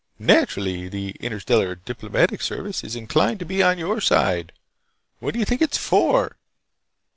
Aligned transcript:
Naturally 0.17 0.89
the 0.89 1.11
Interstellar 1.19 1.75
Diplomatic 1.75 2.41
Service 2.41 2.83
is 2.83 2.95
inclined 2.95 3.37
to 3.37 3.45
be 3.45 3.61
on 3.61 3.77
your 3.77 4.01
side. 4.01 4.51
What 5.19 5.33
do 5.35 5.39
you 5.39 5.45
think 5.45 5.61
it's 5.61 5.77
for?" 5.77 6.37